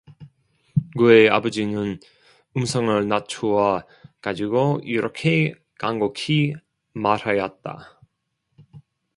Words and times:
그의 0.97 1.29
아버지는 1.29 1.99
음성을 2.57 3.07
낮추어 3.07 3.83
가지고 4.19 4.79
이렇게 4.83 5.53
간곡히 5.77 6.55
말하였다. 6.93 7.99